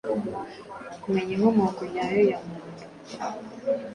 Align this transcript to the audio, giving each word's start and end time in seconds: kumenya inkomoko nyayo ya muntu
kumenya 1.01 1.31
inkomoko 1.35 1.81
nyayo 1.91 2.21
ya 2.29 2.37
muntu 2.45 2.83